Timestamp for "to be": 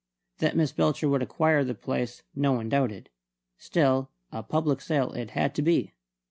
5.53-5.93